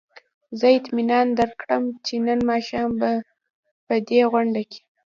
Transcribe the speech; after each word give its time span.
زه 0.59 0.67
اطمینان 0.77 1.27
درکړم 1.39 1.83
چې 2.05 2.13
نن 2.25 2.39
ماښام 2.49 2.89
به 2.99 3.11
په 3.85 3.95
دې 4.07 4.21
غونډه 4.31 4.61
کې. 4.71 4.81